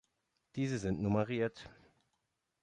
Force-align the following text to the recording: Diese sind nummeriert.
Diese 0.55 0.79
sind 0.79 0.99
nummeriert. 0.99 1.69